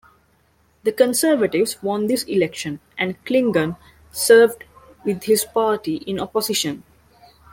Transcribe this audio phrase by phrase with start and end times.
[0.81, 3.77] The Conservatives won this election, and Clingan
[4.11, 4.63] served
[5.05, 6.83] with his party in opposition.